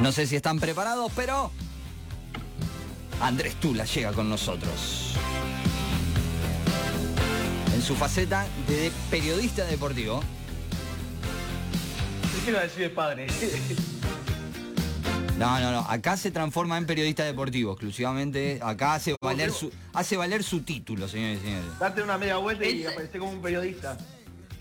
[0.00, 1.50] No sé si están preparados, pero
[3.20, 5.14] Andrés Tula llega con nosotros.
[7.74, 10.22] En su faceta de periodista deportivo.
[12.44, 13.26] ¿Qué iba a decir de padre?
[15.38, 15.80] No, no, no.
[15.88, 18.60] Acá se transforma en periodista deportivo exclusivamente.
[18.62, 21.78] Acá hace valer su, hace valer su título, señores y señores.
[21.78, 23.96] Date una media vuelta y aparecer como un periodista.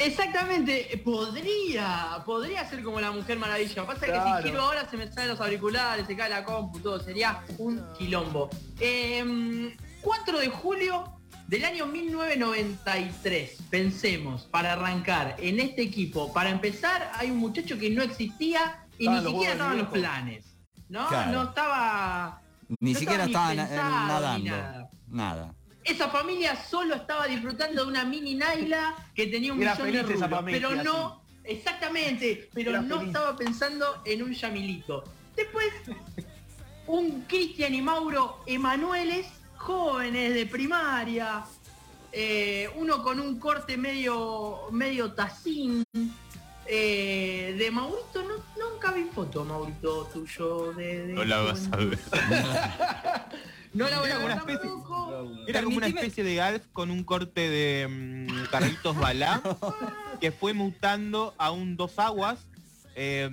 [0.05, 3.85] Exactamente, podría, podría ser como la Mujer Maravilla.
[3.85, 4.41] Pasa que Claro.
[4.43, 7.81] si giro ahora se me salen los auriculares, se cae la compu, todo, sería un
[7.97, 8.49] quilombo.
[8.79, 17.11] Em, 4 de julio del año 1993, pensemos, para arrancar en este equipo, para empezar
[17.15, 20.45] hay un muchacho que no existía y Estaban ni siquiera estaban los planes.
[20.89, 21.07] ¿No?
[21.07, 21.31] Claro.
[21.31, 22.41] No estaba.
[22.79, 24.49] Ni no siquiera estaba ni eh, ni nadando.
[24.49, 24.89] nada.
[25.07, 25.53] Nada.
[25.83, 30.03] Esa familia solo estaba disfrutando de una mini Naila que tenía un Era millón de
[30.03, 33.13] rublos, familia, pero no, exactamente, pero Era no feliz.
[33.13, 35.03] estaba pensando en un Yamilito.
[35.35, 35.67] Después,
[36.87, 39.27] un Cristian y Mauro Emanueles,
[39.57, 41.43] jóvenes de primaria,
[42.11, 45.83] eh, uno con un corte medio, medio tacín.
[46.65, 48.35] eh, de Maurito, no,
[48.69, 50.71] nunca vi foto, Maurito, tuyo.
[50.73, 51.99] De, de No la vas a ver.
[53.73, 54.69] No la voy Era una especie-.
[55.47, 59.41] Era como una especie de Galf con un corte de mm, Carlitos Balá
[60.19, 62.39] que fue mutando a un dos aguas.
[62.95, 63.29] eh,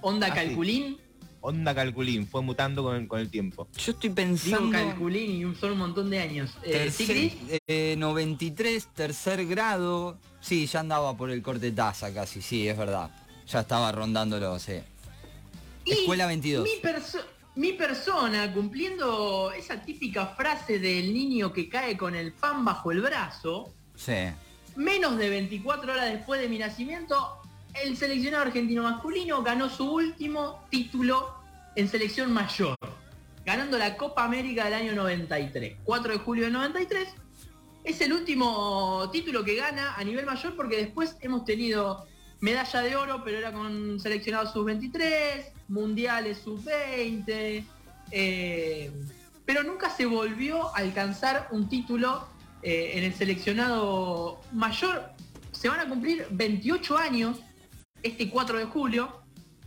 [0.00, 0.36] Onda Así.
[0.36, 0.98] Calculín.
[1.40, 3.66] onda calculín, fue mutando con, con el tiempo.
[3.76, 4.70] Yo estoy Digo pensando.
[4.70, 6.52] Calculín y un, un montón de años.
[6.62, 7.36] Eh, ¿sí,
[7.66, 10.18] eh, 93, tercer grado.
[10.40, 13.10] Sí, ya andaba por el corte taza casi, sí, es verdad.
[13.48, 14.74] Ya estaba rondándolo, sí.
[15.84, 16.62] Y Escuela 22.
[16.64, 16.70] Mi,
[17.54, 23.00] mi persona, cumpliendo esa típica frase del niño que cae con el pan bajo el
[23.02, 24.14] brazo, Sí.
[24.76, 27.38] menos de 24 horas después de mi nacimiento,
[27.82, 31.34] el seleccionado argentino masculino ganó su último título
[31.76, 32.76] en selección mayor,
[33.44, 35.76] ganando la Copa América del año 93.
[35.84, 37.08] 4 de julio del 93.
[37.84, 42.06] Es el último título que gana a nivel mayor porque después hemos tenido
[42.42, 47.64] medalla de oro, pero era con seleccionados sub-23, mundiales sub-20,
[48.10, 48.90] eh,
[49.46, 52.26] pero nunca se volvió a alcanzar un título
[52.62, 55.04] eh, en el seleccionado mayor.
[55.52, 57.38] Se van a cumplir 28 años
[58.02, 59.22] este 4 de julio.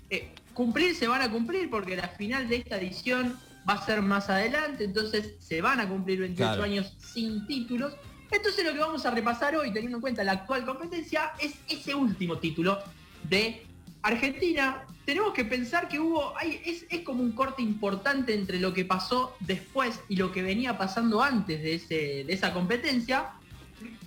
[0.09, 4.01] Eh, cumplir se van a cumplir porque la final de esta edición va a ser
[4.01, 6.63] más adelante, entonces se van a cumplir 28 Claro.
[6.63, 7.93] años sin títulos.
[8.31, 11.95] Entonces lo que vamos a repasar hoy, teniendo en cuenta la actual competencia, es ese
[11.95, 12.79] último título
[13.23, 13.65] de
[14.01, 14.83] Argentina.
[15.05, 18.85] Tenemos que pensar que hubo, hay, es, es como un corte importante entre lo que
[18.85, 23.31] pasó después y lo que venía pasando antes de, ese, de esa competencia,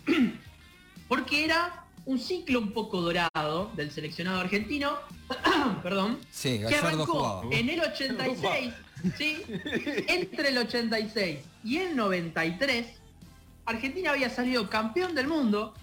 [1.08, 4.98] porque era un ciclo un poco dorado del seleccionado argentino,
[5.82, 8.74] perdón, Sí, que arrancó en el 86,
[9.16, 9.42] ¿sí?
[10.08, 12.86] entre el 86 y el 93,
[13.68, 15.74] Argentina había salido campeón del mundo,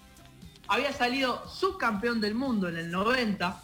[0.68, 3.62] había salido subcampeón del mundo en el 90,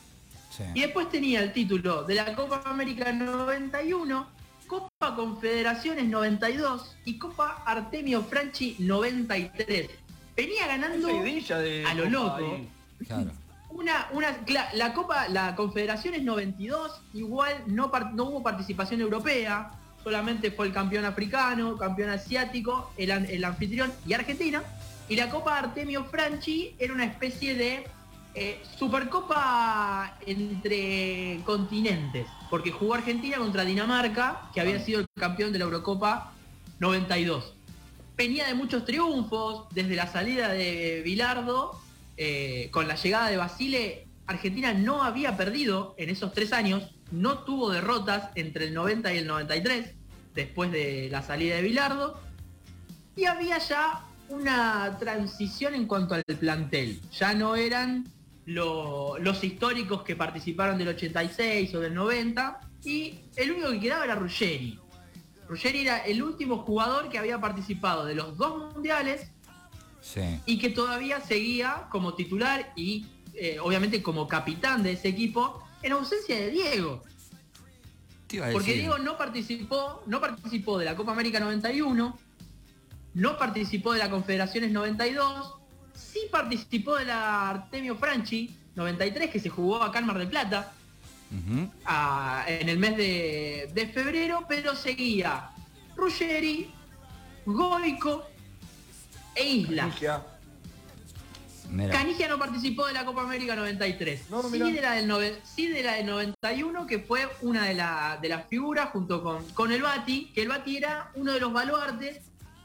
[0.52, 0.64] Sí.
[0.76, 4.28] y después tenía el título de la Copa América 91,
[4.68, 9.90] Copa Confederaciones 92 y Copa Artemio Franchi 93.
[10.36, 12.60] Venía ganando de a lo loco.
[13.08, 13.32] Claro.
[13.70, 14.38] una, una,
[14.74, 19.72] la Copa, la Confederación es 92, igual no hubo participación europea,
[20.04, 24.64] solamente fue el campeón africano, campeón asiático, el, an- el anfitrión y Argentina.
[25.10, 27.84] Y la Copa Artemio Franchi era una especie de
[28.34, 35.60] eh, Supercopa entre continentes, porque jugó Argentina contra Dinamarca, que había sido el campeón de
[35.60, 36.32] la Eurocopa
[36.80, 37.54] 92.
[38.16, 41.80] Venía de muchos triunfos, desde la salida de Bilardo,
[42.18, 47.40] eh, con la llegada de Basile, Argentina no había perdido en esos tres años, no
[47.40, 49.94] tuvo derrotas entre el 90 y el 93,
[50.34, 52.20] después de la salida de Bilardo,
[53.16, 57.02] y había ya una transición en cuanto al plantel.
[57.12, 58.06] Ya no eran
[58.46, 64.06] lo- los históricos que participaron del 86 o del 90, y el único que quedaba
[64.06, 64.80] era Ruggeri.
[65.48, 69.30] Ruggeri era el último jugador que había participado de los dos mundiales
[70.00, 70.40] Sí.
[70.46, 75.92] y que todavía seguía como titular y eh, obviamente como capitán de ese equipo en
[75.94, 77.04] ausencia de Diego.
[78.28, 78.82] Te iba a Porque decir.
[78.84, 82.18] Diego no participó, no participó de la Copa América 91,
[83.14, 85.54] no participó de la Confederaciones 92,
[85.94, 90.72] sí participó de la Artemio Franchi 93 que se jugó acá en Mar del Plata
[91.86, 95.50] a- en el mes de, de febrero, pero seguía
[95.96, 96.70] Ruggeri,
[97.46, 98.24] Goico
[99.36, 99.86] e Isla.
[101.72, 101.92] Mirá.
[101.94, 104.30] Canigia no participó de la Copa América 93.
[104.30, 107.74] No, sí, de la del nove- sí de la del 91, que fue una de,
[107.76, 111.40] la- de las figuras junto con, con el Bati, que el Bati era uno de
[111.40, 112.20] los baluartes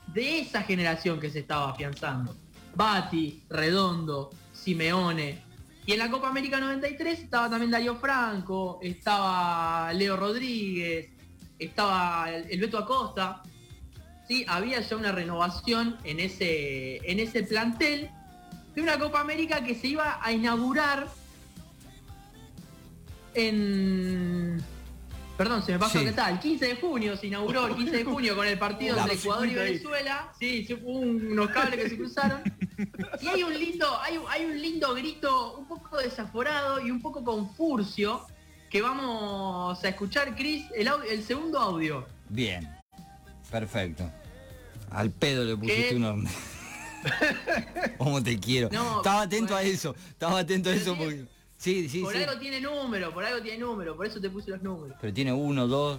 [0.09, 2.37] de esa generación que se estaba afianzando.
[2.75, 5.43] Bati, Redondo, Simeone.
[5.87, 11.11] Y en la Copa América 93 estaba también Darío Franco, estaba Leo Rodríguez,
[11.61, 13.43] estaba el, el Beto Acosta.
[14.27, 18.11] Sí, había ya una renovación en ese, en ese plantel
[18.77, 21.09] de una Copa América que se iba a inaugurar
[23.35, 24.63] en...
[25.39, 26.05] Perdón, se me pasó Sí.
[26.05, 28.99] que está, el 15 de junio se inauguró, el 15 de junio con el partido
[28.99, 29.57] entre Ecuador y ahí.
[29.57, 30.33] Venezuela.
[30.39, 32.43] Sí, hubo unos cables que se cruzaron.
[33.21, 37.25] Y hay un lindo, hay, hay un lindo grito un poco desaforado y un poco
[37.25, 38.27] con furcio
[38.71, 42.07] que vamos a escuchar, Chris, el, segundo audio.
[42.29, 42.69] Bien.
[43.51, 44.11] Perfecto.
[44.91, 46.31] Al pedo le pusiste un horno.
[47.99, 48.69] ¿Cómo te quiero?
[48.73, 49.95] No, estaba atento a eso.
[50.11, 51.37] Estaba atento a eso tiene- porque.
[51.59, 52.23] Sí, sí, por sí.
[52.23, 54.97] algo tiene número, por algo tiene número, por eso te puse los números.
[55.01, 55.99] Pero tiene uno, dos.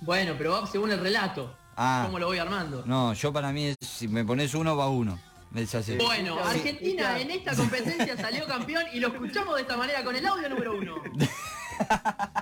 [0.00, 1.54] Bueno, pero va según el relato.
[1.76, 2.02] Ah.
[2.06, 2.82] ¿Cómo lo voy armando?
[2.86, 5.18] No, yo para mí, es- si me pones uno, va uno.
[5.98, 6.38] Bueno.
[6.42, 10.48] Argentina en esta competencia salió campeón y lo escuchamos de esta manera con el audio
[10.48, 10.94] número uno.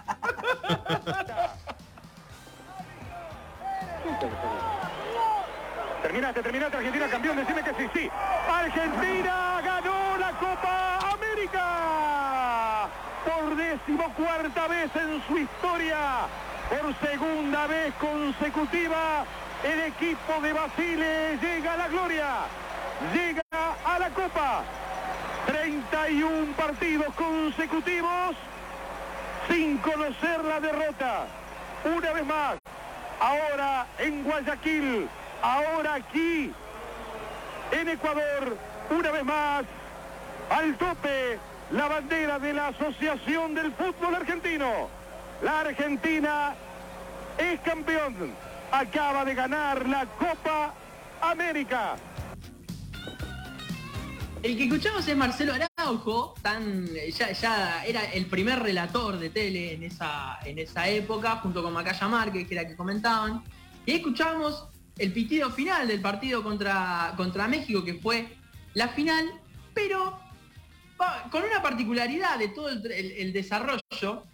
[6.50, 8.10] Terminaste, Argentina campeón, decime que sí, sí.
[8.48, 12.88] Argentina ganó la Copa América
[13.24, 16.26] por decimocuarta vez en su historia,
[16.68, 19.24] por segunda vez consecutiva,
[19.62, 22.28] el equipo de Basile llega a la gloria,
[23.14, 23.42] llega
[23.84, 24.64] a la Copa.
[25.46, 28.34] 31 partidos consecutivos
[29.48, 31.26] sin conocer la derrota.
[31.84, 32.58] Una vez más,
[33.20, 35.08] ahora en Guayaquil,
[35.42, 36.52] ahora aquí
[37.72, 38.56] en Ecuador,
[38.90, 39.64] una vez más,
[40.50, 41.38] al tope
[41.70, 44.88] la bandera de la Asociación del Fútbol Argentino.
[45.42, 46.54] La Argentina
[47.38, 48.32] es campeón,
[48.72, 50.74] acaba de ganar la Copa
[51.20, 51.96] América.
[54.42, 59.82] El que escuchamos es Marcelo Araujo, tan, ya, era el primer relator de tele en
[59.82, 63.44] esa, en esa época, junto con Macaya Márquez, que era que comentaban.
[63.84, 64.66] Y escuchamos
[65.00, 68.36] el pitido final del partido contra, contra México, que fue
[68.74, 69.24] la final,
[69.74, 70.18] pero
[71.30, 74.24] con una particularidad de todo el, el- el desarrollo,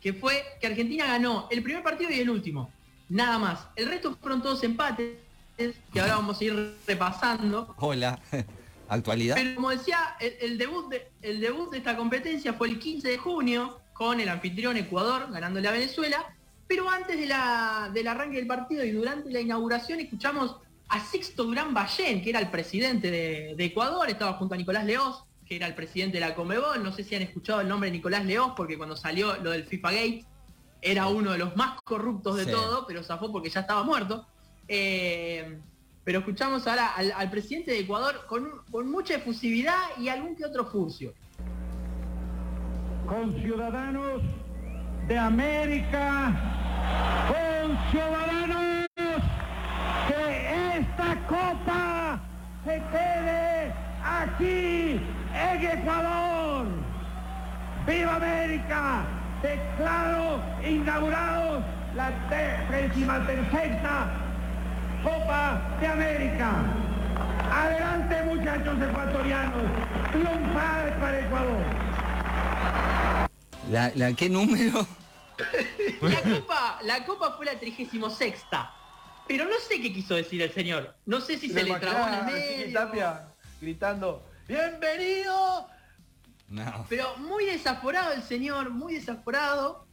[0.00, 2.70] que fue que Argentina ganó el primer partido y el último.
[3.08, 3.66] Nada más.
[3.76, 5.16] El resto fueron todos empates,
[5.56, 7.74] que ahora vamos a ir repasando.
[7.78, 8.18] Hola.
[8.88, 9.36] Actualidad.
[9.36, 13.08] Pero como decía, el, el debut de, el debut de esta competencia fue el 15
[13.08, 16.24] de junio con el anfitrión Ecuador ganándole a Venezuela.
[16.70, 20.54] Pero antes de la- del arranque del partido y durante la inauguración escuchamos
[20.88, 24.84] a Sixto Durán Ballén, que era el presidente de, de Ecuador, estaba junto a Nicolás
[24.84, 26.80] Leoz, que era el presidente de la Comebol.
[26.84, 29.64] No sé si han escuchado el nombre de Nicolás Leoz, porque cuando salió lo del
[29.64, 30.24] FIFA Gate
[30.80, 32.52] era uno de los más corruptos de Sí.
[32.52, 34.24] todo, pero zafó porque ya estaba muerto.
[34.68, 35.58] Eh,
[36.04, 40.64] pero escuchamos ahora al, al presidente de Ecuador con mucha efusividad y algún que otro
[40.66, 41.12] furcio.
[43.08, 44.22] con ciudadanos
[45.10, 46.30] de América,
[47.26, 48.86] con ciudadanos
[50.06, 52.20] que esta copa
[52.64, 53.72] se quede
[54.04, 55.00] aquí
[55.34, 56.66] en Ecuador.
[57.88, 59.02] ¡Viva América!
[59.42, 61.64] Declaro inaugurado
[61.96, 62.12] la
[62.70, 64.12] décima tercera
[65.02, 66.50] Copa de América.
[67.52, 69.64] Adelante muchachos ecuatorianos,
[70.12, 71.64] triunfar para Ecuador.
[73.72, 74.86] ¿La, la qué número?
[76.02, 78.02] La copa, la copa fue la 36
[79.30, 80.96] pero no sé qué quiso decir el señor.
[81.06, 82.72] No sé si se le trabó en el medio.
[82.72, 83.28] Tapia
[83.60, 85.68] gritando, ¡Bienvenido!
[86.48, 86.84] No.
[86.88, 89.86] Pero muy desaforado el señor, muy desaforado.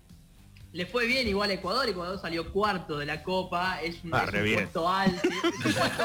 [0.77, 4.27] Le fue bien igual a Ecuador, Ecuador salió cuarto de la Copa, es un, Ah,
[4.31, 5.27] es un puesto alto.
[5.27, 6.03] Es un puesto,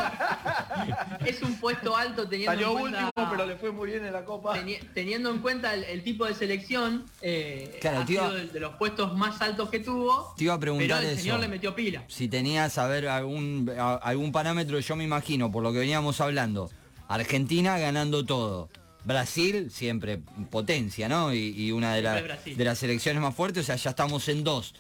[1.27, 4.15] es un puesto alto teniendo Salió en cuenta, último, pero le fue muy bien en
[4.15, 4.57] la Copa.
[4.57, 8.61] teni- teniendo en cuenta el, el tipo de selección, eh, Claro, ha sido de, de
[8.61, 10.33] los puestos más altos que tuvo.
[10.39, 11.21] Te iba a Pero preguntar el eso.
[11.21, 12.05] señor le metió pila.
[12.09, 16.19] Si tenías a ver algún, a- algún parámetro, yo me imagino, por lo que veníamos
[16.23, 16.71] hablando,
[17.09, 18.71] Argentina ganando todo.
[19.05, 20.19] Brasil siempre
[20.51, 21.35] potencia, ¿no?
[21.35, 24.45] Y, y una de, la- de las selecciones más fuertes, o sea, ya estamos en
[24.45, 24.75] dos.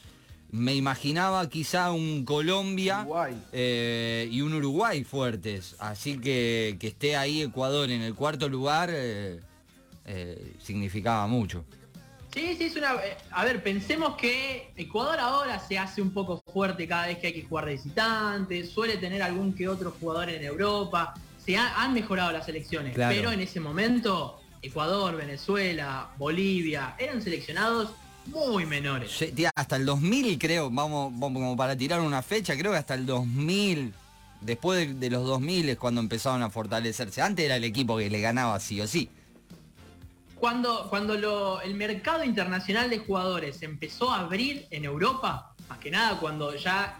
[0.51, 3.35] Me imaginaba quizá un Colombia Uruguay.
[3.53, 5.75] eh, y un Uruguay fuertes.
[5.79, 9.41] Así que que esté ahí Ecuador en el cuarto lugar eh,
[10.05, 11.65] eh, significaba mucho.
[12.35, 12.95] Sí, sí, es una...
[12.95, 17.29] eh, A ver, pensemos que Ecuador ahora se hace un poco fuerte cada vez que
[17.29, 21.83] hay que jugar de visitante, suele tener algún que otro jugador en Europa, se ha-
[21.83, 23.15] han mejorado las selecciones, Claro.
[23.15, 27.91] pero en ese momento Ecuador, Venezuela, Bolivia eran seleccionados
[28.27, 29.11] muy menores.
[29.35, 32.95] Tía, Hasta el 2000 creo, vamos, vamos como para tirar una fecha, creo que hasta
[32.95, 33.93] el 2000,
[34.41, 37.21] después de, de los 2000 es cuando empezaron a fortalecerse.
[37.23, 39.09] Antes era el equipo que le ganaba sí o sí.
[40.37, 45.91] Cuando, cuando lo- el mercado internacional de jugadores empezó a abrir en Europa, más que
[45.91, 46.99] nada cuando ya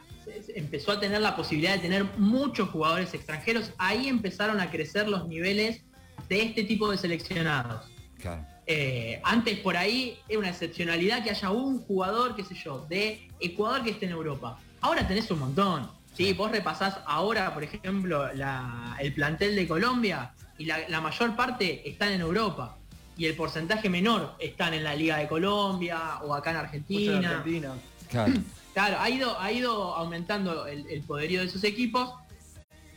[0.55, 5.27] empezó a tener la posibilidad de tener muchos jugadores extranjeros, ahí empezaron a crecer los
[5.29, 5.83] niveles
[6.29, 7.87] de este tipo de seleccionados.
[8.21, 8.45] Claro.
[8.67, 13.29] Eh, antes por ahí era una excepcionalidad que haya un jugador, qué sé yo, de
[13.41, 14.59] Ecuador que esté en Europa.
[14.81, 15.91] Ahora tenés un montón.
[16.17, 16.33] ¿sí?
[16.33, 21.89] Vos repasás ahora, por ejemplo, la- el plantel de Colombia y la, la mayor parte
[21.89, 22.77] están en Europa.
[23.17, 27.31] Y el porcentaje menor están en la Liga de Colombia o acá en Argentina.
[27.39, 27.75] Argentina.
[28.11, 28.33] Claro.
[28.73, 32.15] Claro, ha ido, ha ido aumentando el, poderío de esos equipos.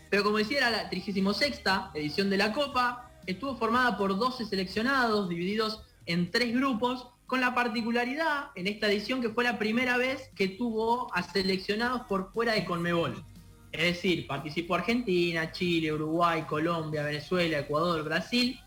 [0.09, 1.61] Pero como decía, era la 36
[1.93, 3.11] edición de la Copa.
[3.25, 9.19] Estuvo formada por 12 seleccionados, divididos en tres grupos, con la particularidad en esta edición
[9.19, 13.23] que fue la primera vez que tuvo a seleccionados por fuera de Conmebol.
[13.71, 18.59] Es decir, participó Argentina, Chile, Uruguay, Colombia, Venezuela, Ecuador, Brasil.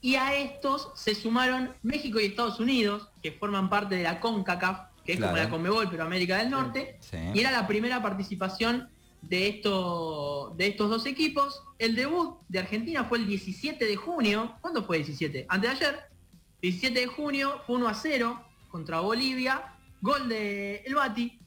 [0.00, 4.91] Y a estos se sumaron México y Estados Unidos, que forman parte de la CONCACAF,
[5.04, 6.96] que es como la Conmebol, pero América del Norte.
[7.00, 7.18] Sí.
[7.34, 8.88] Y era la primera participación
[9.22, 11.62] de, esto, de estos dos equipos.
[11.78, 14.56] El debut de Argentina fue el 17 de junio.
[14.60, 15.46] ¿Cuándo fue el 17?
[15.48, 16.00] Antes de ayer.
[16.60, 19.74] 17 de junio fue 1 a 0 contra Bolivia.
[20.00, 21.38] Gol de El Bati,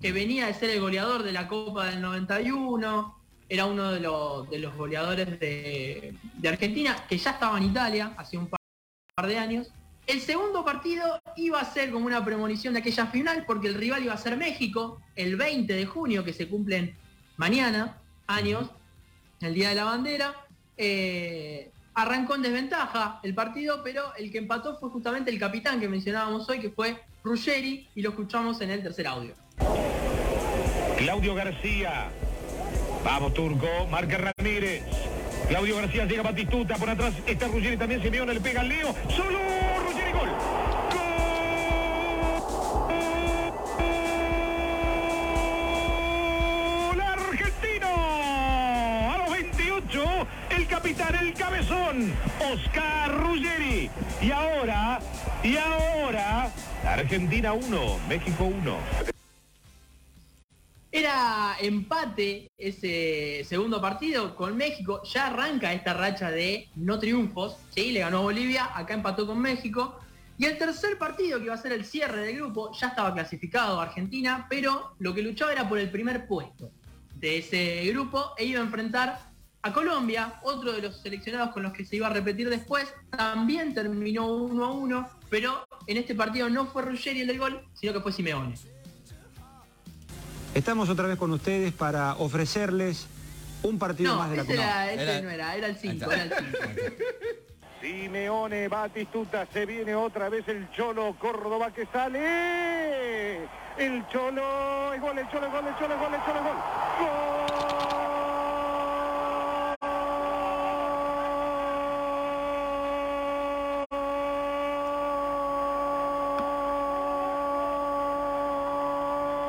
[0.00, 3.18] que venía de ser el goleador de la Copa del 91.
[3.48, 8.14] Era uno de los, de los goleadores de, de Argentina, que ya estaba en Italia
[8.16, 9.72] hace un par de años.
[10.06, 14.02] El segundo partido iba a ser como una premonición de aquella final porque el rival
[14.02, 16.96] iba a ser México el 20 de junio, que se cumplen
[17.36, 18.68] mañana, años,
[19.40, 20.34] el Día de la Bandera.
[20.76, 25.88] Eh, arrancó en desventaja el partido, pero el que empató fue justamente el capitán que
[25.88, 29.34] mencionábamos hoy, que fue Ruggeri, y lo escuchamos en el tercer audio.
[30.98, 32.10] Claudio García.
[33.04, 33.66] Vamos, Turco.
[33.90, 34.82] Marca Ramírez.
[35.48, 36.76] Claudio García llega Batistuta.
[36.76, 38.02] Por atrás está Ruggeri también.
[38.02, 38.94] Simeone le pega al lío.
[39.08, 39.61] Solo
[51.34, 53.90] cabezón, Oscar Ruggeri.
[54.20, 55.00] Y ahora,
[55.42, 56.52] y ahora,
[56.84, 58.76] Argentina 1, México 1.
[60.90, 65.02] Era empate ese segundo partido con México.
[65.04, 67.56] Ya arranca esta racha de no triunfos.
[67.74, 69.98] Sí, le ganó Bolivia, acá empató con México.
[70.36, 73.80] Y el tercer partido, que iba a ser el cierre del grupo, ya estaba clasificado
[73.80, 76.70] Argentina, pero lo que luchaba era por el primer puesto
[77.14, 79.31] de ese grupo e iba a enfrentar
[79.64, 82.92] a Colombia, otro de los seleccionados con los que se iba a repetir después.
[83.16, 87.64] También terminó 1 a 1, pero en este partido no fue Ruggeri el del gol,
[87.74, 88.56] sino que fue Simeone.
[90.54, 93.06] Estamos otra vez con ustedes para ofrecerles
[93.62, 94.62] un partido No, más de la ese, Copa.
[94.64, 96.58] era, ese Era- no era, era el 5, Ahí era el 5.
[97.80, 103.44] Simeone, Batistuta, se viene otra vez el Cholo, Córdoba que sale.
[103.78, 106.44] El Cholo, el gol, el Cholo, el gol, el Cholo, el gol, el Cholo, el
[106.44, 107.62] gol.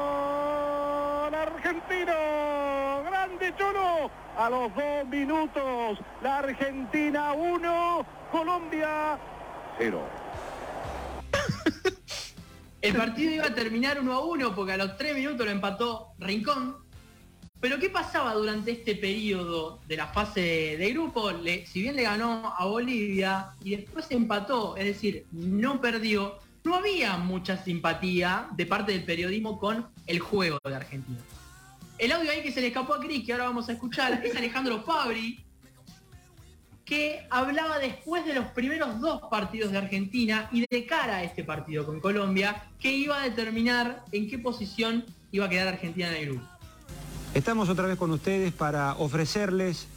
[0.03, 2.13] ¡Gol argentino!
[3.09, 4.11] ¡Grande Cholo!
[4.43, 9.17] A los dos minutos, la Argentina 1, Colombia
[9.77, 10.01] 0.
[12.81, 16.09] El partido iba a terminar 1 a 1 porque a los 3 minutos lo empató
[16.19, 16.75] Rincón.
[17.61, 21.31] Pero ¿qué pasaba durante este periodo de la fase de grupo?
[21.65, 27.15] Si bien le ganó a Bolivia y después empató, es decir, no perdió, no había
[27.15, 31.19] mucha simpatía de parte del periodismo con el juego de Argentina.
[31.97, 34.35] El audio ahí que se le escapó a Cris, que ahora vamos a escuchar, es
[34.35, 35.43] Alejandro Fabri,
[36.85, 41.43] que hablaba después de los primeros dos partidos de Argentina y de cara a este
[41.43, 46.15] partido con Colombia, que iba a determinar en qué posición iba a quedar Argentina en
[46.15, 46.47] el grupo.
[47.33, 49.87] Estamos otra vez con ustedes para ofrecerles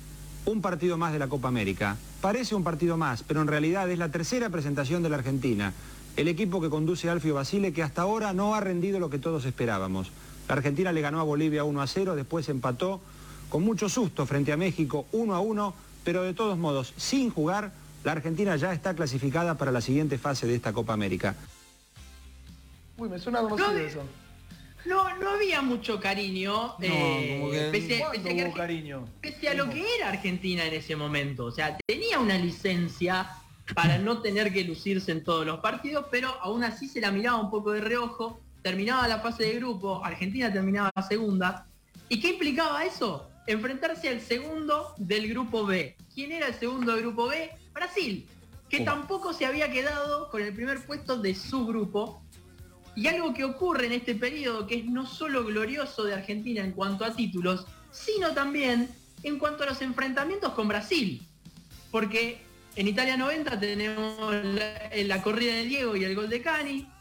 [0.46, 1.96] un partido más de la Copa América.
[2.20, 5.72] Parece un partido más, pero en realidad es la tercera presentación de la Argentina.
[6.16, 9.44] El equipo que conduce Alfio Basile, que hasta ahora no ha rendido lo que todos
[9.44, 10.10] esperábamos.
[10.48, 13.00] La Argentina le ganó a Bolivia 1 a 0, después empató
[13.48, 15.74] con mucho susto frente a México 1 a 1,
[16.04, 17.72] pero de todos modos, sin jugar,
[18.04, 21.34] la Argentina ya está clasificada para la siguiente fase de esta Copa América.
[22.98, 24.02] Uy, me suena conocido No, eso.
[24.86, 26.74] no, no había mucho cariño.
[26.80, 29.08] eh, como que- pese, ¿Cuándo pese a que hubo cariño?
[29.20, 31.44] pese a lo que era Argentina en ese momento.
[31.46, 33.28] O sea, tenía una licencia
[33.74, 37.38] para no tener que lucirse en todos los partidos, pero aún así se la miraba
[37.40, 38.40] un poco de reojo.
[38.66, 41.68] Terminaba la fase de grupo, Argentina terminaba segunda.
[42.08, 43.30] ¿Y qué implicaba eso?
[43.46, 45.96] Enfrentarse al segundo del grupo B.
[46.12, 47.48] ¿Quién era el segundo del grupo B?
[47.72, 48.26] Brasil,
[48.68, 52.20] que tampoco se había quedado con el primer puesto de su grupo.
[52.96, 56.72] Y algo que ocurre en este periodo, que es no solo glorioso de Argentina en
[56.72, 58.88] cuanto a títulos, sino también
[59.22, 61.22] en cuanto a los enfrentamientos con Brasil.
[61.92, 62.40] Porque
[62.74, 66.95] en Italia 90 tenemos la, la corrida de Diego y el gol de Cani.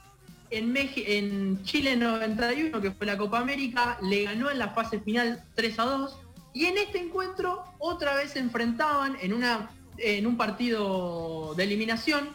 [0.52, 5.00] En, Meji- en Chile 91, que fue la Copa América, le ganó en la fase
[5.00, 6.18] final 3 a 2.
[6.54, 12.30] Y en este encuentro otra vez se enfrentaban en, una, en un partido de eliminación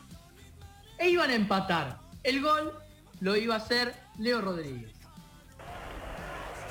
[0.99, 1.99] e iban a empatar.
[2.23, 2.73] El gol
[3.21, 4.93] lo iba a hacer Leo Rodríguez.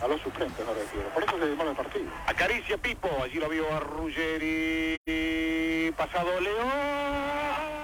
[0.03, 1.09] A los suplentes me refiero.
[1.13, 2.05] Por eso se demora el partido.
[2.27, 3.09] Acaricia Pipo.
[3.23, 4.97] Allí lo vio a Ruggeri.
[5.97, 7.78] Pasado Leo.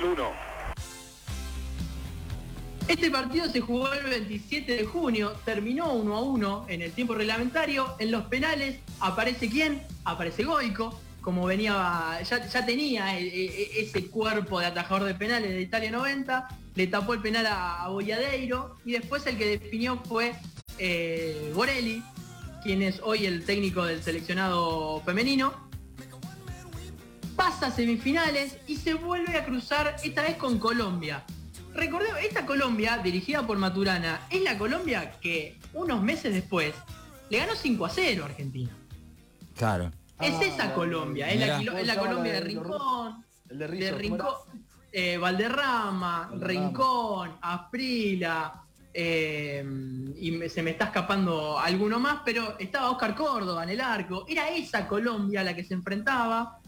[0.00, 0.54] 2001.
[2.88, 7.14] Este partido se jugó el 27 de junio, terminó 1 a 1 en el tiempo
[7.14, 7.94] reglamentario.
[7.98, 9.82] En los penales aparece quién?
[10.04, 15.62] Aparece Goico, como venía, ya, tenía eh, eh, ese cuerpo de atajador de penales de
[15.62, 20.34] Italia 90, le tapó el penal a, Boyadeiro y después el que definió fue
[20.78, 22.02] eh, Borelli,
[22.62, 25.54] quien es hoy el técnico del seleccionado femenino.
[27.44, 31.22] Pasa a semifinales y se vuelve a cruzar esta vez con Colombia.
[31.74, 36.72] Recordemos, esta Colombia, dirigida por Maturana, es la Colombia que unos meses después
[37.28, 38.70] le ganó 5 a 0 a Argentina.
[39.58, 39.92] Claro.
[40.18, 41.58] Es Ah, esa Colombia, es la, Mirá.
[41.58, 43.90] quilo- es la ¿Cómo se llama Colombia de Rincón, El de.
[43.92, 44.34] Rincón,
[44.90, 46.46] eh, Valderrama, Valderrama.
[46.46, 48.62] Rincón, Aprila,
[48.94, 49.62] eh,
[50.18, 54.24] y me- se me está escapando alguno más, pero estaba Oscar Córdoba en el arco.
[54.26, 56.58] Era esa Colombia la que se enfrentaba,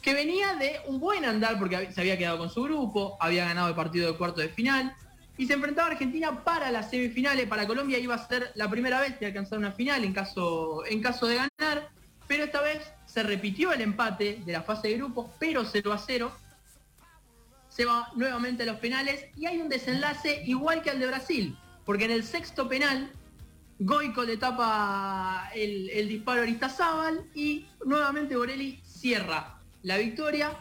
[0.00, 3.68] que venía de un buen andar porque se había quedado con su grupo, había ganado
[3.68, 4.94] el partido de cuarto de final,
[5.36, 7.46] y se enfrentaba a Argentina para las semifinales.
[7.46, 11.00] Para Colombia iba a ser la primera vez de alcanzar una final en caso, en
[11.00, 11.88] caso de ganar,
[12.28, 15.98] pero esta vez se repitió el empate de la fase de grupos, pero 0 a
[15.98, 16.32] 0.
[17.70, 21.56] Se va nuevamente a los penales y hay un desenlace igual que al de Brasil,
[21.86, 23.10] porque en el sexto penal
[23.78, 30.52] Goico le tapa el, el disparo a Aristazábal y nuevamente Borelli cierra la victoria.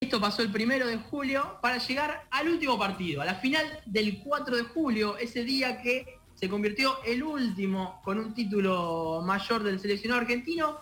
[0.00, 4.18] Esto pasó el primero de julio para llegar al último partido, a la final del
[4.20, 9.80] 4 de julio, ese día que se convirtió el último con un título mayor del
[9.80, 10.78] seleccionado argentino.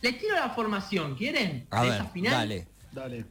[0.00, 1.66] Les tiro la formación, ¿quieren?
[1.70, 2.32] A de ver, esa final.
[2.32, 2.66] dale.
[2.92, 3.24] Dale.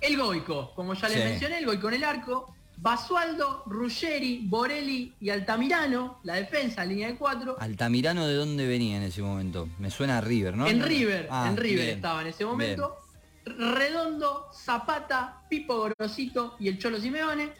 [0.00, 1.24] El Goico, como ya les Sí.
[1.24, 2.54] mencioné, el Goico en el arco.
[2.82, 7.56] Basualdo, Ruggeri, Borelli y Altamirano, la defensa, línea de cuatro.
[7.60, 9.68] Altamirano de dónde venía en ese momento?
[9.78, 10.66] Me suena a River, ¿no?
[10.66, 11.96] En River, Ah, en River bien.
[11.96, 12.96] estaba en ese momento.
[13.44, 17.52] Redondo, Zapata, Pipo Gorosito y el Cholo Simeone.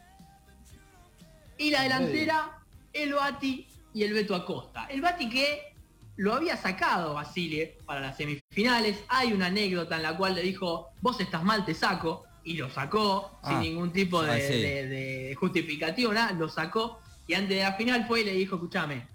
[1.57, 2.59] Y la delantera,
[2.93, 4.87] el Bati y el Beto Acosta.
[4.87, 5.73] El Bati que
[6.17, 8.99] lo había sacado Basile para las semifinales.
[9.07, 12.25] Hay una anécdota en la cual le dijo, vos estás mal, te saco.
[12.45, 13.61] Y lo sacó sin Ah.
[13.61, 14.61] ningún tipo de, Ah, sí.
[14.61, 17.01] de- de justificativo, nada, lo sacó.
[17.27, 19.07] Y antes de la final fue y le dijo, escúchame,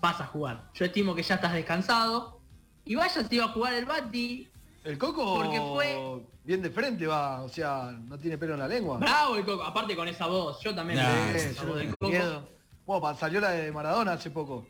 [0.00, 0.70] vas a jugar.
[0.74, 2.40] Yo estimo que ya estás descansado.
[2.86, 4.48] Y vaya si iba a jugar el Bati.
[4.82, 8.68] El Coco Porque fue- bien de frente va, o sea, no tiene pelo en la
[8.68, 8.96] lengua.
[8.96, 10.58] Bravo el Coco, aparte con esa voz.
[10.62, 12.08] Yo también Nah, me esa voz del Coco.
[12.08, 12.48] miedo.
[12.86, 14.66] Bueno, salió la de Maradona hace poco.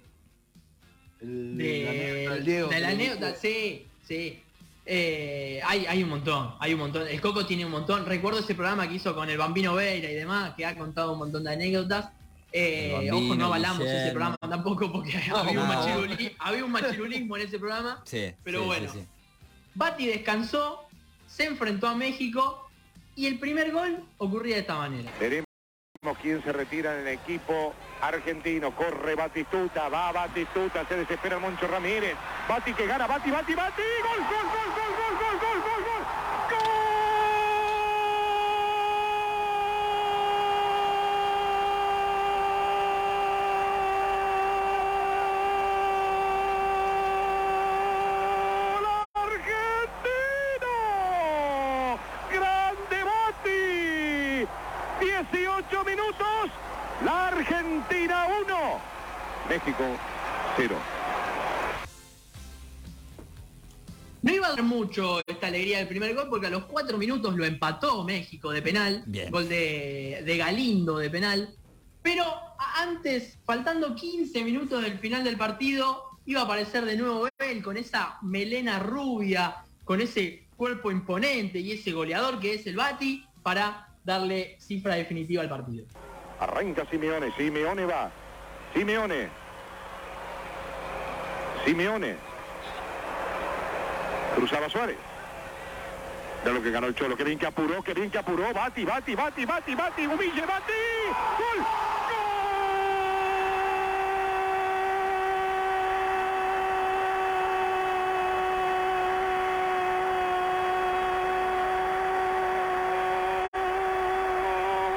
[1.20, 2.68] El, la De, del Diego.
[2.68, 4.42] de la anécdota, sí, sí.
[4.86, 7.06] Eh, hay, hay un montón, hay un montón.
[7.06, 8.06] El Coco tiene un montón.
[8.06, 11.18] Recuerdo ese programa que hizo con el Bambino Veira y demás, que ha contado un
[11.18, 12.10] montón de anécdotas.
[12.52, 16.20] Eh, Bambino, ojo, no avalamos ese programa tampoco porque había, un no.
[16.40, 18.02] había un machirulismo en ese programa.
[18.04, 18.92] Sí, Pero sí, bueno.
[18.92, 19.04] sí.
[19.74, 20.84] Bati descansó,
[21.26, 22.68] se enfrentó a México
[23.14, 25.12] y el primer gol ocurría de esta manera
[26.20, 28.74] quien se retira en el equipo argentino.
[28.74, 32.14] Corre Batistuta, va Batistuta, se desespera Moncho Ramírez.
[32.48, 33.82] Bati que gana, Bati, Bati, Bati.
[34.02, 35.89] Gol, gol, gol, gol, gol, gol, gol, gol.
[64.90, 68.60] Mucho esta alegría del primer gol porque a los cuatro minutos lo empató México de
[68.60, 69.30] penal, Bien.
[69.30, 71.54] gol de, de Galindo de penal.
[72.02, 72.24] Pero
[72.76, 77.76] antes, faltando 15 minutos del final del partido, iba a aparecer de nuevo él con
[77.76, 83.94] esa melena rubia, con ese cuerpo imponente y ese goleador que es el Bati para
[84.02, 85.86] darle cifra definitiva al partido.
[86.40, 88.10] Arranca Simeone, Simeone va.
[88.74, 89.28] Simeone.
[91.64, 92.29] Simeone.
[94.40, 94.96] Cruzaba Suárez.
[96.42, 98.54] De lo que ganó el Cholo, que bien que apuró, que bien que apuró.
[98.54, 100.72] Bati, Bati, Bati, Bati, Bati, humille, Bati.
[101.36, 101.66] ¡Gol!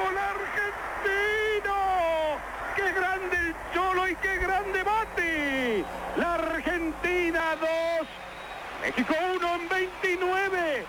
[0.00, 1.76] ¡Gol argentino!
[2.76, 5.84] ¡Qué grande el Cholo y qué grande Bati!
[6.16, 8.08] La Argentina 2,
[8.80, 10.86] México 1 en 29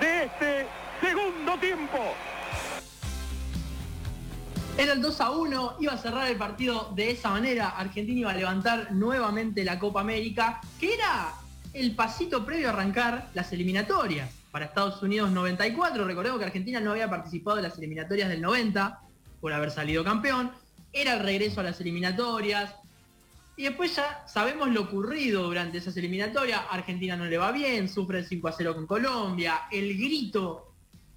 [0.00, 0.66] de este
[1.00, 1.56] segundo
[4.78, 7.70] Era el 2 a 1, iba a cerrar el partido de esa manera.
[7.70, 11.32] Argentina iba a levantar nuevamente la Copa América, que era
[11.72, 16.04] el pasito previo a arrancar las eliminatorias para Estados Unidos 94.
[16.04, 19.00] Recordemos que Argentina no había participado en las eliminatorias del 90
[19.40, 20.50] por haber salido campeón.
[20.92, 22.74] Era el regreso a las eliminatorias.
[23.56, 26.60] Y después ya sabemos lo ocurrido durante esas eliminatorias.
[26.70, 29.62] Argentina no le va bien, sufre el 5 a 0 con Colombia.
[29.70, 30.65] El grito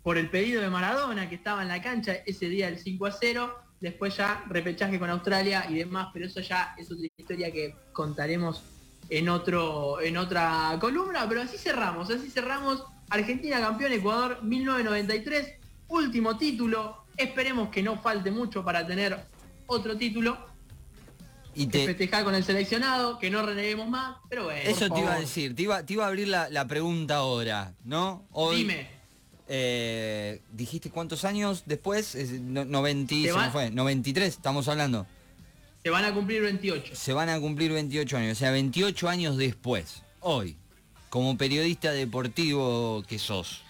[0.03, 3.11] por el pedido de Maradona que estaba en la cancha ese día del 5 a
[3.11, 3.55] 0.
[3.79, 8.63] Después ya repechaje con Australia y demás, pero eso ya es otra historia que contaremos
[9.09, 15.55] en otro en otra columna, pero así cerramos, así cerramos Argentina campeón Ecuador 1993,
[15.87, 19.17] último título, esperemos que no falte mucho para tener
[19.65, 20.37] otro título,
[21.55, 24.61] Y te, festejar con el seleccionado, que no reneguemos más, pero bueno.
[24.63, 27.73] eso te iba a decir, te iba, te iba a abrir la, la pregunta ahora,
[27.83, 28.27] ¿no?
[28.31, 28.98] Hoy, Dime,
[29.49, 34.27] eh, dijiste cuántos años después, Es no- 90, y- Te se va- me fue, 93,
[34.35, 35.05] estamos hablando.
[35.83, 36.95] se van a cumplir 28.
[36.95, 40.55] Se van a cumplir 28 años, o sea, 28 años después, hoy,
[41.09, 43.63] como periodista deportivo que sos,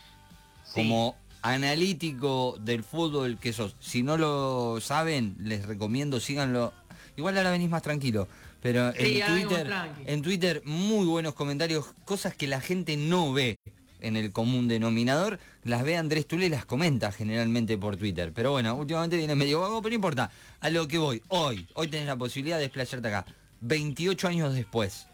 [0.65, 0.73] Sí.
[0.75, 6.73] como analítico del fútbol que sos, si no lo saben, les recomiendo, síganlo.
[7.15, 8.27] Igual ahora venís más tranquilo,
[8.61, 9.71] pero Sí, en Twitter,
[10.05, 13.55] en Twitter muy buenos comentarios, cosas que la gente no ve
[13.99, 18.31] en el común denominador, las ve Andrés Tule y las comenta generalmente por Twitter.
[18.33, 20.31] Pero bueno, últimamente viene medio vago, pero no importa.
[20.61, 23.25] A lo que voy, hoy, hoy tenés la posibilidad de desplayarte acá.
[23.61, 25.07] 28 años después.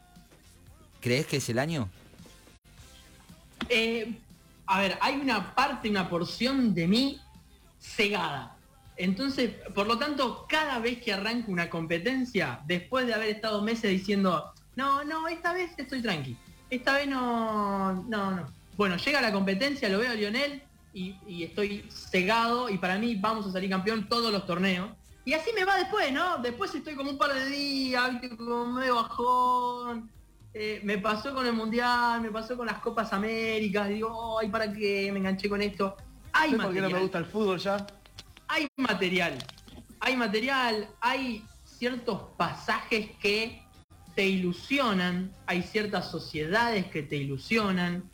[1.02, 1.90] ¿Crees que es el año?
[3.70, 4.18] Eh,
[4.68, 7.22] a ver, hay una parte, una porción de mí
[7.80, 8.56] cegada.
[8.98, 13.92] Entonces, por lo tanto, cada vez que arranco una competencia, después de haber estado meses
[13.92, 16.38] diciendo, no, no, esta vez estoy tranqui,
[16.70, 18.54] esta vez no, no, no.
[18.78, 20.62] Bueno, llega la competencia, lo veo a Lionel
[20.94, 24.90] y, y estoy cegado y para mí vamos a salir campeón todos los torneos.
[25.24, 26.38] Y así me va después, ¿no?
[26.38, 28.38] Después estoy como un par de días, ¿viste?
[28.38, 30.12] como medio bajón.
[30.54, 34.72] Eh, me pasó con el Mundial, me pasó con las Copas Américas, digo, ay, ¿para
[34.72, 35.98] qué me enganché con esto?
[36.32, 37.86] Hay ¿Sabes por qué no me gusta el fútbol ya?
[38.48, 39.38] hay material,
[40.00, 43.64] hay material, hay ciertos pasajes que
[44.16, 48.10] te ilusionan, hay ciertas sociedades que te ilusionan,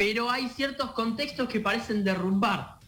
[0.00, 2.78] pero hay ciertos contextos que parecen derrumbar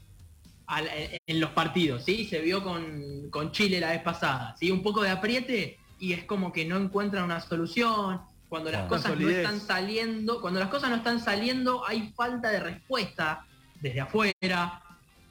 [0.66, 0.88] al-
[1.26, 2.24] en los partidos, ¿sí?
[2.24, 4.70] Se vio con, con Chile la vez pasada, ¿sí?
[4.70, 8.22] Un poco de apriete y es como que no encuentran una solución.
[8.48, 12.60] Cuando las cosas no están saliendo, cuando las cosas no están saliendo, hay falta de
[12.60, 13.44] respuesta
[13.78, 14.82] desde afuera,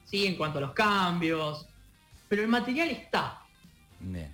[0.06, 0.28] ¿sí?
[0.28, 1.66] En cuanto a los cambios.
[2.30, 3.40] Pero el material está.
[4.00, 4.32] Bien.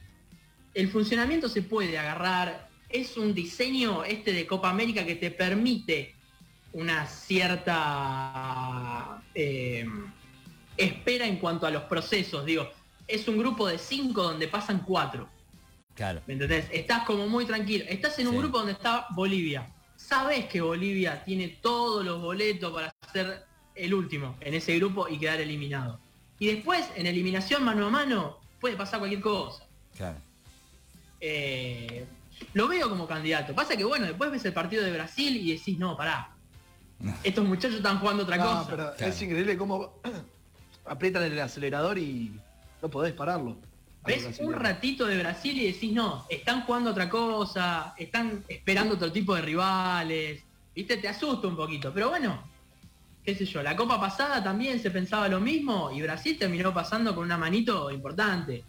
[0.73, 2.67] El funcionamiento se puede agarrar.
[2.89, 6.16] Es un diseño este de Copa América que te permite
[6.77, 7.73] una cierta
[9.33, 9.85] eh,
[10.77, 12.45] espera en cuanto a los procesos.
[12.45, 12.69] Digo,
[13.07, 15.27] es un grupo de cinco donde pasan cuatro.
[15.95, 16.21] Claro.
[16.27, 16.67] ¿Me entendés?
[16.71, 17.83] Estás como muy tranquilo.
[17.89, 18.39] Estás en un Sí.
[18.39, 19.67] grupo donde está Bolivia.
[19.95, 25.17] Sabes que Bolivia tiene todos los boletos para ser el último en ese grupo y
[25.17, 25.99] quedar eliminado.
[26.37, 29.65] Y después, en eliminación mano a mano, puede pasar cualquier cosa.
[29.95, 30.19] Claro.
[31.19, 32.05] Eh,
[32.53, 33.55] lo veo como candidato.
[33.55, 36.35] Pasa que bueno, después ves el partido de Brasil y decís, no, pará.
[37.23, 38.65] Estos muchachos están jugando otra No, cosa.
[38.69, 39.13] pero Claro.
[39.13, 39.93] es increíble cómo
[40.86, 42.39] aprietan el acelerador y
[42.81, 43.57] no podés pararlo.
[44.05, 49.12] Ves un ratito de Brasil y decís, no, están jugando otra cosa, están esperando otro
[49.12, 50.41] tipo de rivales,
[50.73, 52.41] viste, te asusta un poquito, pero bueno,
[53.25, 57.13] qué sé yo, la copa pasada también se pensaba lo mismo y Brasil terminó pasando
[57.13, 58.63] con una manito importante.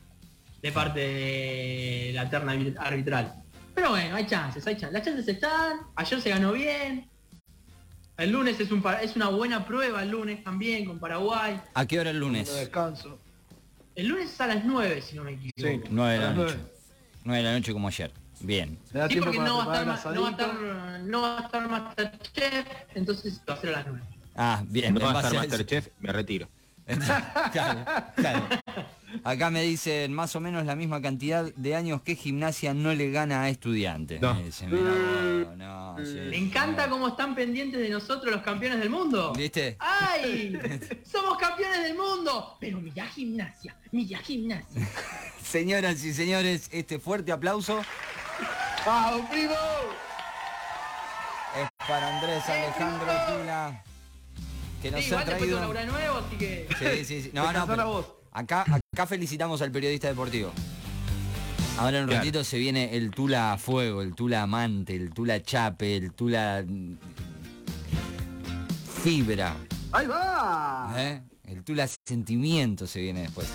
[0.61, 3.33] de parte de la terna arbitral.
[3.77, 4.93] Pero bueno, hay chances, hay chances.
[4.93, 7.07] Las chances están, ayer se ganó bien.
[8.19, 11.61] El lunes es, un, es una buena prueba, el lunes también con Paraguay.
[11.73, 12.53] ¿A qué hora el No lunes?
[12.53, 13.19] descanso.
[13.95, 15.55] El lunes es a las 9, si no me equivoco.
[15.57, 15.81] Sí.
[15.89, 16.55] 9 de la noche.
[16.57, 16.73] nueve.
[17.25, 18.13] 9 de la noche como ayer.
[18.41, 18.79] Bien.
[19.09, 20.55] Sí, porque no va, a estar, no, va a estar,
[21.03, 24.03] no va a estar Masterchef, entonces va a ser a las 9.
[24.35, 24.95] Ah, bien.
[24.95, 25.35] No va a estar.
[25.35, 26.49] Masterchef, me retiro.
[27.53, 27.85] claro,
[28.17, 28.49] claro.
[29.25, 33.11] Acá me dicen más o menos la misma cantidad de años que gimnasia no le
[33.11, 34.21] gana a estudiantes.
[34.21, 34.35] No.
[34.35, 38.91] Me dicen, vos, no, sí, Me encanta cómo están pendientes de nosotros los campeones del
[38.91, 39.33] mundo.
[39.35, 39.77] ¿Viste?
[39.81, 40.59] ¡Ay!
[41.11, 42.57] ¡Somos campeones del mundo!
[42.61, 44.89] Pero mirá gimnasia, mirá gimnasia.
[45.43, 47.81] Señoras y señores, este fuerte aplauso
[48.85, 49.55] ¡Vamos, primo!
[51.57, 53.07] es para Andrés Alejandro
[53.41, 53.83] Tula,
[54.83, 55.57] que nos Sí, ha igual después traído...
[55.57, 56.69] con Laura Nuevo, así que.
[56.79, 57.31] Sí, sí, sí.
[57.33, 58.07] No, no, pero voz.
[58.39, 60.53] Acá, acá felicitamos al periodista deportivo.
[61.79, 62.21] Ahora en un Claro.
[62.25, 66.65] ratito se viene el Tula a fuego, el Tula amante, el Tula chape, el Tula
[69.03, 69.57] fibra,
[69.93, 70.93] ¡Ahí va!
[70.97, 71.23] ¿eh?
[71.47, 73.49] el Tula sentimiento se viene después.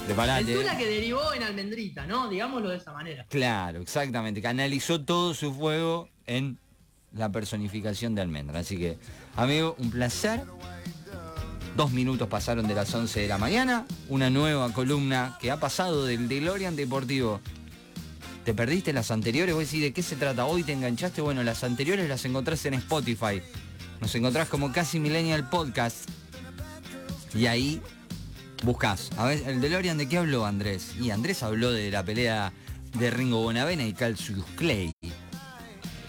[0.00, 0.54] El Preparate.
[0.54, 0.78] Tula ¿eh?
[0.78, 2.28] que derivó en Almendrita, ¿no?
[2.28, 3.26] Digámoslo de esa manera.
[3.28, 4.40] Claro, exactamente.
[4.40, 6.58] Canalizó todo su fuego en
[7.12, 8.60] la personificación de Almendra.
[8.60, 8.96] Así que,
[9.36, 10.42] amigo, un placer.
[11.78, 13.86] Dos minutos pasaron de las 11 de la mañana.
[14.08, 17.40] Una nueva columna que ha pasado del DeLorean Deportivo.
[18.44, 19.54] ¿Te perdiste las anteriores?
[19.54, 20.44] Voy a decir, ¿de qué se trata?
[20.46, 21.20] Hoy te enganchaste.
[21.20, 23.40] Bueno, las anteriores las encontrás en Spotify.
[24.00, 26.10] Nos encontrás como Casi Millennial Podcast.
[27.32, 27.80] Y ahí
[28.64, 29.10] buscás.
[29.16, 30.96] A ver, ¿el DeLorean de qué habló Andrés?
[31.00, 32.52] Y Andrés habló de la pelea
[32.98, 34.90] de Ringo Bonavena y Calcius Clay.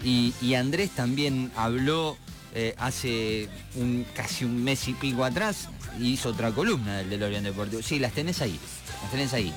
[0.03, 2.17] Y Andrés también habló
[2.53, 7.43] eh, hace un, casi un mes y pico atrás y hizo otra columna del DeLorean
[7.43, 7.81] Deportivo.
[7.81, 8.59] Sí, las tenés ahí.
[9.01, 9.53] Las tenés ahí.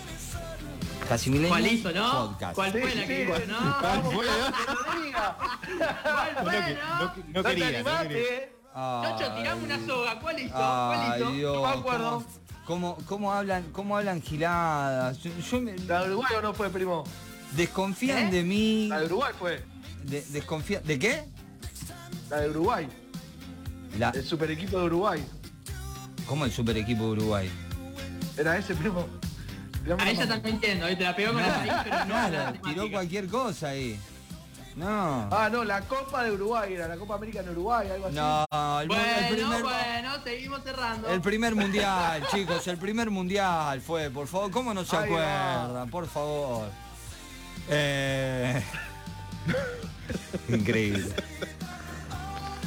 [1.08, 2.28] Casi ¿Cuál hizo, no?
[2.28, 2.54] Podcast.
[2.54, 3.76] ¿Cuál fue Sí, la sí, que hizo, no?
[3.80, 4.24] ¿Cuál fue?
[4.26, 5.36] ¡Que lo diga!
[6.02, 6.98] ¿Cuál No, fue, que- no?
[6.98, 7.98] no- no ¡No te quería, no quería.
[8.00, 8.52] animaste!
[8.74, 10.20] Nacho, tirame una soga.
[10.20, 10.54] ¿Cuál hizo?
[10.54, 11.30] ¿Cuál hizo?
[11.32, 12.24] Dios, No me acuerdo.
[12.64, 15.18] ¿cómo, cómo, hablan, cómo hablan giladas?
[15.22, 17.04] Yo, yo me- ¿La de Uruguay o no fue, primo?
[17.52, 18.30] desconfían ¿Eh?
[18.30, 18.86] de mí.
[18.88, 19.62] La de Uruguay fue.
[20.04, 21.24] De, desconfía- ¿De qué?
[22.32, 22.88] La de Uruguay.
[23.98, 25.22] La, El super equipo de Uruguay.
[26.26, 27.50] ¿Cómo el super equipo de Uruguay?
[28.38, 29.06] Era ese, primo.
[29.98, 30.96] A ella entiendo, ¿eh?
[30.96, 34.00] te la pegó con la raíz, pero no Claro, la tiró cualquier cosa ahí.
[34.76, 35.28] No.
[35.30, 38.16] Ah, no, la Copa de Uruguay era la Copa América en Uruguay, algo así.
[38.16, 41.08] No, el, Bueno, primer, bueno, seguimos cerrando.
[41.10, 45.02] el primer mundial, chicos, el primer mundial fue, por favor, ¿cómo no se va.
[45.02, 45.90] acuerdan?
[45.90, 46.68] Por favor.
[47.68, 48.62] Eh,
[50.48, 51.14] Increíble.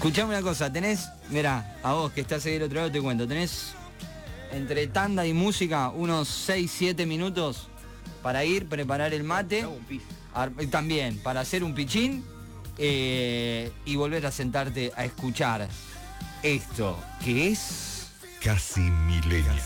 [0.05, 3.27] Escuchame una cosa, tenés, mira, a vos que estás ahí del otro lado te cuento,
[3.27, 3.73] tenés
[4.51, 7.69] entre tanda y música unos 6, 7 minutos
[8.21, 9.65] para ir, preparar el mate.
[10.69, 12.23] También, para hacer un pichín
[12.77, 15.67] eh, y volver a sentarte a escuchar
[16.43, 18.05] esto, que es...
[18.43, 19.59] Casi milenial.